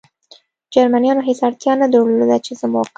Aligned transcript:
جرمنیانو 0.73 1.27
هېڅ 1.27 1.39
اړتیا 1.47 1.73
نه 1.81 1.87
درلوده، 1.93 2.37
چې 2.45 2.51
زموږ. 2.61 2.87